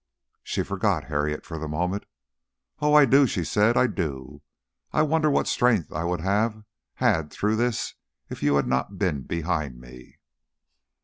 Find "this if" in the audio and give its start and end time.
7.57-8.41